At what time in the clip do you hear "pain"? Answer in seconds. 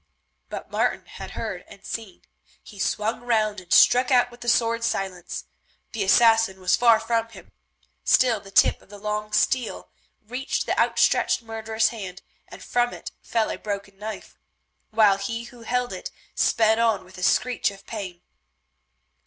17.85-18.23